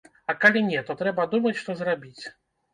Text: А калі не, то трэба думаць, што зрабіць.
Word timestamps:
А 0.31 0.35
калі 0.45 0.63
не, 0.69 0.79
то 0.87 0.97
трэба 1.03 1.27
думаць, 1.35 1.55
што 1.63 1.79
зрабіць. 1.85 2.23